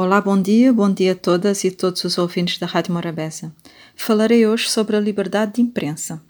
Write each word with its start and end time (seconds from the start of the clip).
Olá, 0.00 0.20
bom 0.20 0.40
dia, 0.40 0.72
bom 0.72 0.94
dia 0.94 1.10
a 1.10 1.16
todas 1.16 1.64
e 1.64 1.72
todos 1.72 2.04
os 2.04 2.18
ouvintes 2.18 2.56
da 2.56 2.68
Rádio 2.68 2.92
Morabeza. 2.92 3.52
Falarei 3.96 4.46
hoje 4.46 4.70
sobre 4.70 4.94
a 4.94 5.00
liberdade 5.00 5.54
de 5.54 5.60
imprensa. 5.60 6.22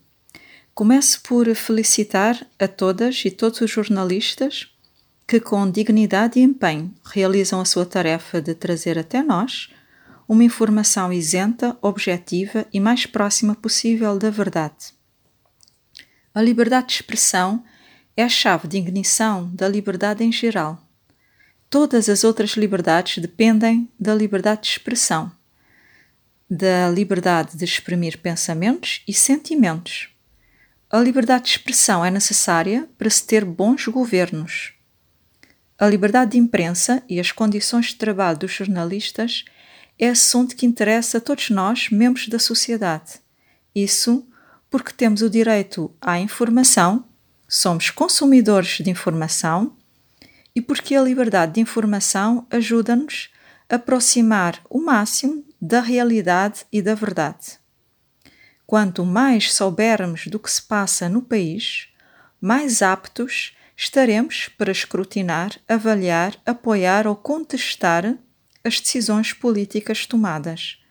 Começo 0.75 1.21
por 1.21 1.55
felicitar 1.55 2.47
a 2.59 2.67
todas 2.67 3.23
e 3.27 3.31
todos 3.31 3.61
os 3.61 3.71
jornalistas 3.71 4.75
que, 5.27 5.39
com 5.39 5.71
dignidade 5.71 6.41
e 6.41 6.43
empenho, 6.43 6.95
realizam 7.05 7.61
a 7.61 7.67
sua 7.67 7.85
tarefa 7.85 8.41
de 8.41 8.55
trazer 8.55 8.99
até 8.99 9.23
nós 9.23 9.69
uma 10.27 10.45
informação 10.45 11.13
isenta, 11.13 11.77
objetiva 11.83 12.65
e 12.73 12.81
mais 12.81 13.05
próxima 13.05 13.55
possível 13.55 14.19
da 14.19 14.31
verdade. 14.31 14.95
A 16.35 16.41
liberdade 16.41 16.87
de 16.87 16.93
expressão 16.95 17.63
é 18.17 18.25
a 18.25 18.31
chave 18.31 18.67
de 18.67 18.79
ignição 18.79 19.51
da 19.53 19.69
liberdade 19.69 20.25
em 20.25 20.33
geral 20.33 20.88
Todas 21.71 22.09
as 22.09 22.25
outras 22.25 22.53
liberdades 22.53 23.19
dependem 23.19 23.91
da 24.01 24.15
liberdade 24.15 24.63
de 24.63 24.69
expressão, 24.69 25.31
da 26.49 26.89
liberdade 26.89 27.59
de 27.59 27.65
exprimir 27.65 28.19
pensamentos 28.19 29.03
e 29.07 29.13
sentimentos. 29.13 30.09
A 30.91 30.99
liberdade 30.99 31.45
de 31.45 31.51
expressão 31.51 32.03
é 32.03 32.11
necessária 32.11 32.89
para 32.97 33.11
se 33.11 33.27
ter 33.27 33.45
bons 33.45 33.87
governos. 33.87 34.73
A 35.79 35.87
liberdade 35.87 36.33
de 36.33 36.39
imprensa 36.39 37.03
e 37.07 37.21
as 37.21 37.33
condições 37.33 37.89
de 37.89 37.97
trabalho 37.97 38.39
dos 38.39 38.53
jornalistas 38.53 39.45
é 39.99 40.09
assunto 40.09 40.57
que 40.57 40.65
interessa 40.65 41.19
a 41.19 41.21
todos 41.21 41.51
nós, 41.51 41.91
membros 41.91 42.29
da 42.29 42.39
sociedade. 42.39 43.21
Isso 43.75 44.27
porque 44.71 44.95
temos 44.95 45.21
o 45.21 45.29
direito 45.29 45.95
à 46.01 46.19
informação, 46.19 47.05
somos 47.47 47.91
consumidores 47.91 48.79
de 48.83 48.91
informação 48.91 49.77
e 50.59 50.61
porque 50.61 50.97
a 50.97 51.01
liberdade 51.01 51.53
de 51.53 51.61
informação 51.61 52.45
ajuda-nos 52.51 53.31
a 53.71 53.77
aproximar 53.77 54.61
o 54.69 54.81
máximo 54.81 55.45
da 55.63 55.81
realidade 55.81 56.67
e 56.73 56.83
da 56.83 56.97
verdade. 56.97 57.61
Quanto 58.67 59.05
mais 59.05 59.53
soubermos 59.53 60.27
do 60.27 60.37
que 60.37 60.51
se 60.51 60.61
passa 60.61 61.09
no 61.09 61.23
país, 61.23 61.91
mais 62.41 62.83
aptos 62.83 63.57
estaremos 63.77 64.49
para 64.59 64.73
escrutinar, 64.73 65.53
avaliar, 65.69 66.35
apoiar 66.45 67.07
ou 67.07 67.15
contestar 67.15 68.19
as 68.65 68.81
decisões 68.81 69.33
políticas 69.33 70.07
tomadas. 70.07 70.83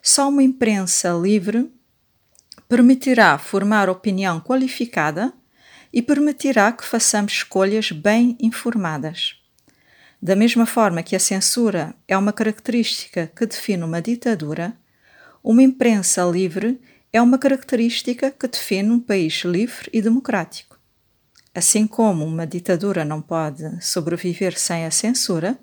Só 0.00 0.28
uma 0.28 0.44
imprensa 0.44 1.10
livre 1.10 1.68
permitirá 2.68 3.36
formar 3.38 3.90
opinião 3.90 4.38
qualificada 4.40 5.32
e 5.96 6.02
permitirá 6.02 6.70
que 6.72 6.84
façamos 6.84 7.32
escolhas 7.32 7.90
bem 7.90 8.36
informadas. 8.38 9.40
Da 10.20 10.36
mesma 10.36 10.66
forma 10.66 11.02
que 11.02 11.16
a 11.16 11.18
censura 11.18 11.94
é 12.06 12.18
uma 12.18 12.34
característica 12.34 13.32
que 13.34 13.46
define 13.46 13.82
uma 13.82 14.02
ditadura, 14.02 14.76
uma 15.42 15.62
imprensa 15.62 16.22
livre 16.24 16.78
é 17.10 17.22
uma 17.22 17.38
característica 17.38 18.30
que 18.30 18.46
define 18.46 18.90
um 18.90 19.00
país 19.00 19.42
livre 19.42 19.88
e 19.90 20.02
democrático. 20.02 20.78
Assim 21.54 21.86
como 21.86 22.26
uma 22.26 22.46
ditadura 22.46 23.02
não 23.02 23.22
pode 23.22 23.82
sobreviver 23.82 24.58
sem 24.58 24.84
a 24.84 24.90
censura, 24.90 25.58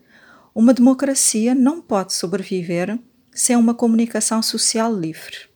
uma 0.56 0.74
democracia 0.74 1.54
não 1.54 1.80
pode 1.80 2.12
sobreviver 2.12 2.98
sem 3.32 3.56
uma 3.56 3.76
comunicação 3.76 4.42
social 4.42 4.92
livre. 4.92 5.53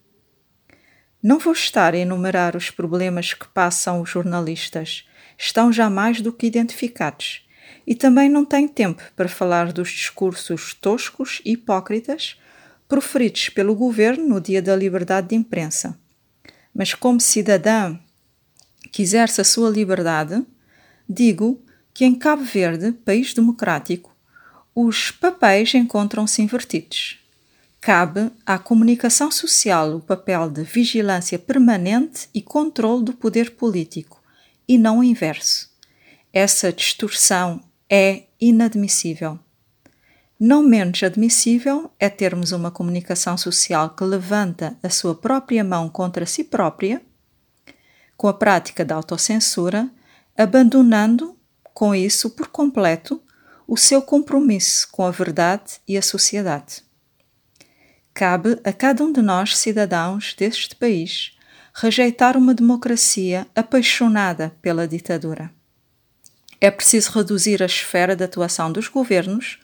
Não 1.21 1.39
vou 1.39 1.53
estar 1.53 1.95
a 1.95 1.97
enumerar 1.97 2.55
os 2.55 2.69
problemas 2.69 3.33
que 3.33 3.47
passam 3.47 4.01
os 4.01 4.09
jornalistas, 4.09 5.07
estão 5.37 5.73
já 5.73 5.89
mais 5.89 6.21
do 6.21 6.31
que 6.31 6.45
identificados. 6.45 7.43
E 7.85 7.95
também 7.95 8.29
não 8.29 8.45
tenho 8.45 8.69
tempo 8.69 9.01
para 9.15 9.27
falar 9.27 9.73
dos 9.73 9.89
discursos 9.89 10.75
toscos 10.75 11.41
e 11.43 11.53
hipócritas 11.53 12.39
proferidos 12.87 13.49
pelo 13.49 13.75
governo 13.75 14.27
no 14.27 14.39
dia 14.39 14.61
da 14.61 14.75
liberdade 14.75 15.29
de 15.29 15.35
imprensa. 15.35 15.99
Mas, 16.73 16.93
como 16.93 17.19
cidadã 17.19 17.97
que 18.91 19.01
exerce 19.01 19.41
a 19.41 19.43
sua 19.43 19.69
liberdade, 19.69 20.45
digo 21.09 21.61
que 21.93 22.05
em 22.05 22.13
Cabo 22.13 22.43
Verde, 22.43 22.91
país 22.91 23.33
democrático, 23.33 24.15
os 24.73 25.09
papéis 25.09 25.73
encontram-se 25.73 26.41
invertidos 26.41 27.26
cabe 27.87 28.29
à 28.45 28.59
comunicação 28.59 29.31
social 29.31 29.95
o 29.95 30.01
papel 30.01 30.49
de 30.49 30.61
vigilância 30.61 31.39
permanente 31.39 32.27
e 32.33 32.41
controle 32.41 33.05
do 33.05 33.13
poder 33.13 33.51
político, 33.51 34.21
e 34.67 34.77
não 34.77 34.99
o 34.99 35.03
inverso. 35.05 35.69
Essa 36.33 36.73
distorção 36.73 37.63
é 37.89 38.23
inadmissível. 38.41 39.39
Não 40.37 40.61
menos 40.61 41.01
admissível 41.01 41.89
é 41.97 42.09
termos 42.09 42.51
uma 42.51 42.69
comunicação 42.69 43.37
social 43.37 43.91
que 43.91 44.03
levanta 44.03 44.77
a 44.83 44.89
sua 44.89 45.15
própria 45.15 45.63
mão 45.63 45.87
contra 45.87 46.25
si 46.25 46.43
própria, 46.43 47.01
com 48.17 48.27
a 48.27 48.33
prática 48.33 48.83
da 48.83 48.95
autocensura, 48.95 49.89
abandonando, 50.37 51.37
com 51.73 51.95
isso, 51.95 52.31
por 52.31 52.49
completo, 52.49 53.23
o 53.65 53.77
seu 53.77 54.01
compromisso 54.01 54.89
com 54.91 55.05
a 55.05 55.09
verdade 55.11 55.79
e 55.87 55.97
a 55.97 56.01
sociedade. 56.01 56.85
Cabe 58.17 58.59
a 58.63 58.73
cada 58.73 59.03
um 59.03 59.11
de 59.11 59.21
nós, 59.21 59.55
cidadãos 59.55 60.33
deste 60.33 60.75
país, 60.75 61.37
rejeitar 61.71 62.35
uma 62.35 62.51
democracia 62.51 63.45
apaixonada 63.55 64.55
pela 64.59 64.87
ditadura. 64.87 65.51
É 66.59 66.71
preciso 66.71 67.11
reduzir 67.11 67.61
a 67.61 67.67
esfera 67.67 68.15
de 68.15 68.23
atuação 68.23 68.71
dos 68.71 68.87
governos, 68.87 69.59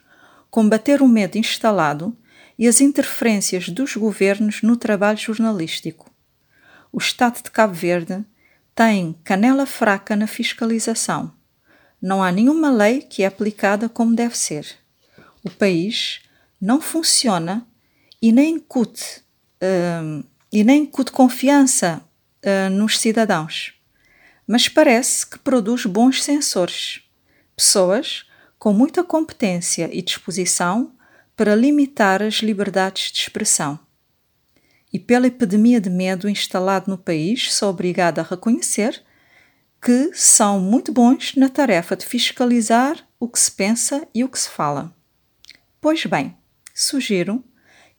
combater 0.52 1.02
o 1.02 1.08
medo 1.08 1.36
instalado 1.36 2.16
e 2.56 2.68
as 2.68 2.80
interferências 2.80 3.68
dos 3.68 3.96
governos 3.96 4.62
no 4.62 4.76
trabalho 4.76 5.18
jornalístico. 5.18 6.08
O 6.92 6.98
Estado 6.98 7.42
de 7.42 7.50
Cabo 7.50 7.74
Verde 7.74 8.24
tem 8.72 9.18
canela 9.24 9.66
fraca 9.66 10.14
na 10.14 10.28
fiscalização. 10.28 11.34
Não 12.00 12.22
há 12.22 12.30
nenhuma 12.30 12.70
lei 12.70 13.00
que 13.00 13.24
é 13.24 13.26
aplicada 13.26 13.88
como 13.88 14.14
deve 14.14 14.38
ser. 14.38 14.76
O 15.42 15.50
país 15.50 16.20
não 16.60 16.80
funciona 16.80 17.66
e 18.24 18.32
nem 18.32 18.54
incute, 18.54 19.22
uh, 19.62 20.24
e 20.50 20.64
nem 20.64 20.84
incute 20.84 21.12
confiança 21.12 22.02
uh, 22.42 22.70
nos 22.70 22.98
cidadãos, 22.98 23.74
mas 24.46 24.66
parece 24.66 25.26
que 25.26 25.38
produz 25.38 25.84
bons 25.84 26.24
sensores, 26.24 27.02
pessoas 27.54 28.24
com 28.58 28.72
muita 28.72 29.04
competência 29.04 29.90
e 29.92 30.00
disposição 30.00 30.94
para 31.36 31.54
limitar 31.54 32.22
as 32.22 32.36
liberdades 32.36 33.12
de 33.12 33.18
expressão. 33.18 33.78
E 34.90 34.98
pela 34.98 35.26
epidemia 35.26 35.78
de 35.78 35.90
medo 35.90 36.26
instalado 36.26 36.90
no 36.90 36.96
país, 36.96 37.52
sou 37.52 37.68
obrigada 37.68 38.22
a 38.22 38.24
reconhecer 38.24 39.02
que 39.82 40.12
são 40.14 40.58
muito 40.58 40.90
bons 40.94 41.34
na 41.36 41.50
tarefa 41.50 41.94
de 41.94 42.06
fiscalizar 42.06 43.06
o 43.20 43.28
que 43.28 43.38
se 43.38 43.52
pensa 43.52 44.08
e 44.14 44.24
o 44.24 44.30
que 44.30 44.38
se 44.38 44.48
fala. 44.48 44.96
Pois 45.78 46.06
bem, 46.06 46.34
sugiro 46.74 47.44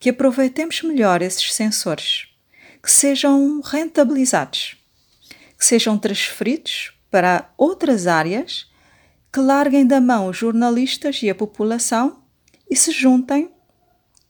que 0.05 0.11
aproveitemos 0.11 0.83
melhor 0.83 1.23
esses 1.23 1.51
sensores, 1.51 2.27
que 2.79 2.91
sejam 2.91 3.59
rentabilizados, 3.61 4.77
que 5.57 5.65
sejam 5.65 5.97
transferidos 5.97 6.93
para 7.09 7.51
outras 7.57 8.05
áreas, 8.05 8.69
que 9.33 9.39
larguem 9.39 9.83
da 9.83 9.99
mão 9.99 10.27
os 10.27 10.37
jornalistas 10.37 11.23
e 11.23 11.29
a 11.31 11.33
população 11.33 12.21
e 12.69 12.75
se 12.75 12.91
juntem 12.91 13.49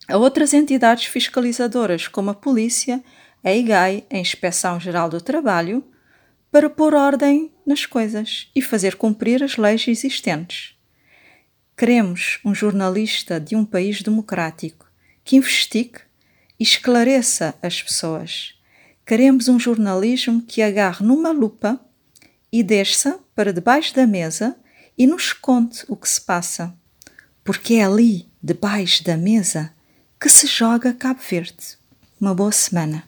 a 0.07 0.15
outras 0.15 0.53
entidades 0.53 1.07
fiscalizadoras, 1.07 2.07
como 2.07 2.29
a 2.29 2.33
Polícia, 2.33 3.03
a 3.43 3.51
IGAI, 3.51 4.05
a 4.09 4.17
Inspeção 4.17 4.79
Geral 4.79 5.09
do 5.09 5.19
Trabalho, 5.19 5.83
para 6.49 6.69
pôr 6.69 6.93
ordem 6.93 7.51
nas 7.67 7.85
coisas 7.85 8.49
e 8.55 8.61
fazer 8.61 8.95
cumprir 8.95 9.43
as 9.43 9.57
leis 9.57 9.85
existentes. 9.89 10.73
Queremos 11.75 12.39
um 12.45 12.55
jornalista 12.55 13.41
de 13.41 13.57
um 13.57 13.65
país 13.65 14.01
democrático 14.01 14.84
que 15.25 15.35
investigue 15.35 15.99
e 16.59 16.63
esclareça 16.63 17.55
as 17.61 17.81
pessoas. 17.81 18.53
Queremos 19.05 19.49
um 19.49 19.59
jornalismo 19.59 20.41
que 20.41 20.61
agarre 20.61 21.05
numa 21.05 21.31
lupa 21.31 21.79
e 22.51 22.63
desça 22.63 23.19
para 23.35 23.51
debaixo 23.51 23.93
da 23.93 24.07
mesa 24.07 24.55
e 24.97 25.05
nos 25.05 25.33
conte 25.33 25.83
o 25.89 25.95
que 25.97 26.07
se 26.07 26.21
passa. 26.21 26.73
Porque 27.43 27.75
é 27.75 27.83
ali, 27.83 28.29
debaixo 28.41 29.03
da 29.03 29.17
mesa, 29.17 29.73
que 30.19 30.29
se 30.29 30.47
joga 30.47 30.93
Cabo 30.93 31.19
Verde. 31.27 31.77
Uma 32.21 32.33
boa 32.33 32.51
semana. 32.51 33.03